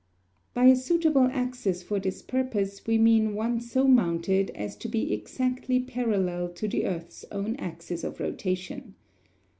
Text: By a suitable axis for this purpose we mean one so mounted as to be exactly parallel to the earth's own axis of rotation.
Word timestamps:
By 0.55 0.65
a 0.65 0.75
suitable 0.75 1.29
axis 1.31 1.83
for 1.83 1.99
this 1.99 2.23
purpose 2.23 2.87
we 2.87 2.97
mean 2.97 3.35
one 3.35 3.59
so 3.59 3.87
mounted 3.87 4.49
as 4.55 4.75
to 4.77 4.89
be 4.89 5.13
exactly 5.13 5.79
parallel 5.79 6.49
to 6.53 6.67
the 6.67 6.87
earth's 6.87 7.23
own 7.31 7.55
axis 7.57 8.03
of 8.03 8.19
rotation. 8.19 8.95